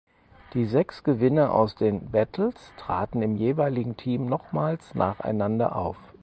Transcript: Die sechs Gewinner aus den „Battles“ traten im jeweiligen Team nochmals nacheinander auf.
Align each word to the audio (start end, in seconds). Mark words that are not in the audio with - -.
Die 0.55 0.65
sechs 0.65 1.03
Gewinner 1.03 1.53
aus 1.53 1.75
den 1.75 2.09
„Battles“ 2.09 2.55
traten 2.75 3.21
im 3.21 3.35
jeweiligen 3.35 3.97
Team 3.97 4.25
nochmals 4.25 4.95
nacheinander 4.95 5.75
auf. 5.75 5.97